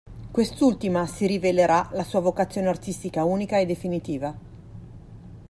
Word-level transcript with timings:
Quest'ultima 0.31 1.05
si 1.05 1.27
rivelerà 1.27 1.89
la 1.91 2.03
sua 2.03 2.21
vocazione 2.21 2.67
artistica 2.69 3.23
unica 3.23 3.59
e 3.59 3.67
definitiva. 3.67 4.35